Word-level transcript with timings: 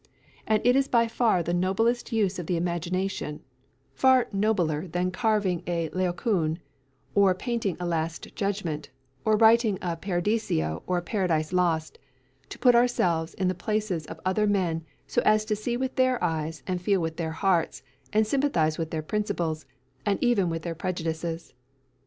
And 0.47 0.65
it 0.65 0.75
is 0.75 0.87
by 0.87 1.07
far 1.07 1.43
the 1.43 1.53
noblest 1.53 2.11
use 2.11 2.39
of 2.39 2.47
the 2.47 2.57
imagination, 2.57 3.43
far 3.93 4.27
nobler 4.31 4.87
than 4.87 5.11
carving 5.11 5.61
a 5.67 5.89
Laocoon, 5.89 6.57
or 7.13 7.35
painting 7.35 7.77
a 7.79 7.85
Last 7.85 8.35
Judgment, 8.35 8.89
or 9.23 9.37
writing 9.37 9.77
a 9.79 9.95
"Paradiso" 9.95 10.81
or 10.87 10.97
a 10.97 11.01
"Paradise 11.03 11.53
Lost," 11.53 11.99
to 12.49 12.57
put 12.57 12.73
ourselves 12.73 13.35
into 13.35 13.49
the 13.49 13.59
places 13.63 14.07
of 14.07 14.19
other 14.25 14.47
men 14.47 14.83
so 15.05 15.21
as 15.23 15.45
to 15.45 15.55
see 15.55 15.77
with 15.77 15.95
their 15.97 16.17
eyes, 16.23 16.63
and 16.65 16.81
feel 16.81 16.99
with 16.99 17.17
their 17.17 17.33
hearts, 17.33 17.83
and 18.11 18.25
sympathise 18.25 18.79
with 18.79 18.89
their 18.89 19.03
principles, 19.03 19.67
and 20.03 20.17
even 20.23 20.49
with 20.49 20.63
their 20.63 20.73
prejudices. 20.73 21.53